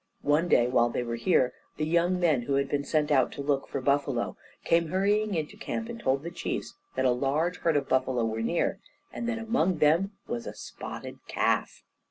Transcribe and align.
One 0.23 0.47
day 0.47 0.65
while 0.65 0.89
they 0.89 1.03
were 1.03 1.13
here, 1.15 1.53
the 1.77 1.85
young 1.85 2.19
men 2.19 2.41
who 2.41 2.55
had 2.55 2.67
been 2.67 2.83
sent 2.83 3.11
out 3.11 3.31
to 3.33 3.43
look 3.43 3.67
for 3.67 3.81
buffalo, 3.81 4.35
came 4.65 4.87
hurrying 4.87 5.35
into 5.35 5.57
camp 5.57 5.89
and 5.89 5.99
told 5.99 6.23
the 6.23 6.31
chiefs 6.31 6.73
that 6.95 7.05
a 7.05 7.11
large 7.11 7.59
herd 7.59 7.77
of 7.77 7.87
buffalo 7.87 8.25
were 8.25 8.41
near, 8.41 8.79
and 9.13 9.29
that 9.29 9.37
among 9.37 9.77
them 9.77 10.13
was 10.25 10.47
a 10.47 10.55
spotted 10.55 11.19
calf. 11.27 11.83